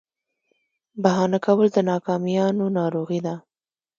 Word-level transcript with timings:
بهانه 1.03 1.37
کول 1.45 1.67
د 1.73 1.77
ناکامیانو 1.89 2.65
ناروغي 2.77 3.19
ده. 3.25 3.35